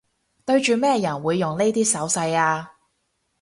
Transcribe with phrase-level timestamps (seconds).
[0.45, 2.69] 對住咩人會用呢啲手勢吖